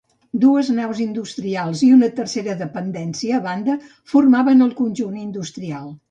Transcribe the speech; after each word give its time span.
Dues 0.43 0.69
naus 0.77 0.99
industrials 1.03 1.83
i 1.87 1.89
una 1.97 2.07
tercera 2.19 2.55
dependència 2.61 3.35
a 3.39 3.41
banda 3.47 3.75
formaven 4.13 4.65
el 4.67 4.73
conjunt 4.81 5.19
industrial. 5.25 5.85